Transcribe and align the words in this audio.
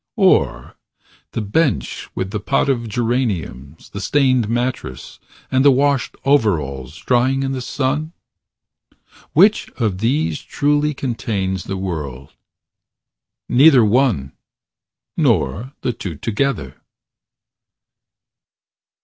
Or 0.17 0.77
the 1.33 1.41
bench 1.43 2.09
with 2.15 2.31
the 2.31 2.39
pot 2.39 2.69
of 2.69 2.89
geraniums, 2.89 3.89
the 3.91 4.01
stained 4.01 4.49
mattress 4.49 5.19
and 5.51 5.63
the 5.63 5.69
washed 5.69 6.15
overalls 6.25 6.97
drying 6.97 7.43
in 7.43 7.51
the 7.51 7.61
sun? 7.61 8.11
Which 9.33 9.69
of 9.73 9.99
these 9.99 10.41
truly 10.41 10.95
contains 10.95 11.65
the 11.65 11.77
world? 11.77 12.33
Neither 13.47 13.85
one, 13.85 14.31
nor 15.17 15.73
the 15.81 15.93
two 15.93 16.15
together. 16.15 16.81